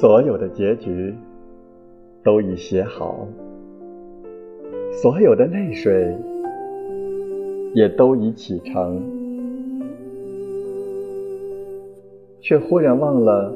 [0.00, 1.14] 所有的结局
[2.24, 3.28] 都已写好，
[5.02, 6.16] 所有的泪水
[7.74, 8.98] 也都已启程，
[12.40, 13.52] 却忽然忘了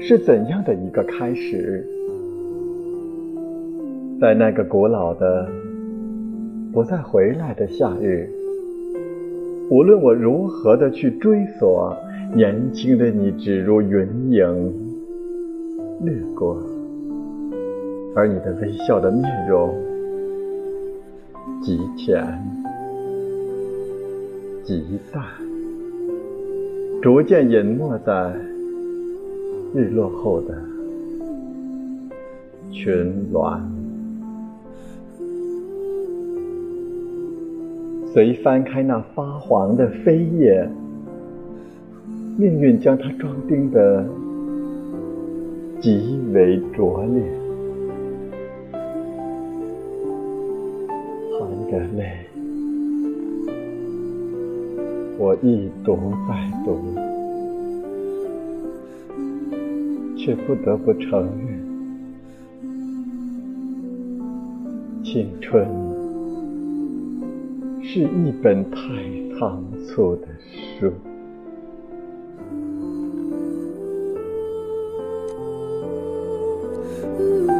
[0.00, 1.86] 是怎样的一个开始，
[4.20, 5.48] 在那个古老的、
[6.72, 8.28] 不再回来的夏日，
[9.70, 11.96] 无论我如何的去追索，
[12.34, 14.87] 年轻的你只如云影。
[16.00, 16.62] 掠过，
[18.14, 19.74] 而你的微笑的面容
[21.62, 22.24] 极浅
[24.64, 25.22] 极淡，
[27.02, 28.32] 逐渐隐没在
[29.74, 30.54] 日落后的
[32.70, 33.60] 群峦。
[38.12, 40.68] 随翻开那发黄的飞页，
[42.38, 44.04] 命运将它装订的
[45.80, 47.22] 极为拙劣，
[51.38, 52.26] 含着泪，
[55.16, 56.34] 我一读再
[56.64, 56.80] 读，
[60.16, 61.62] 却不得不承认，
[65.04, 65.64] 青春
[67.84, 68.78] 是一本太
[69.38, 70.26] 仓促的
[70.80, 70.92] 书。
[77.20, 77.57] Ooh.